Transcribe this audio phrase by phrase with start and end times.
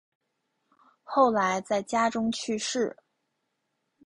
[1.03, 2.97] 后来在家中去世。